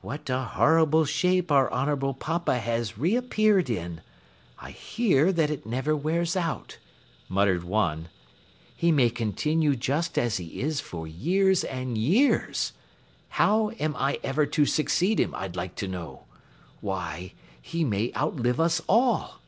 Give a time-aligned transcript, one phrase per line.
[0.00, 4.00] "What a horrible shape our honorable Papa has reappeared in.
[4.58, 6.78] I hear that it never wears out,"
[7.28, 8.08] muttered one.
[8.74, 12.72] "He may continue just as he is for years and years.
[13.28, 16.24] How am I ever to succeed him, I'd like to know.
[16.80, 19.40] Why, he may outlive us all!"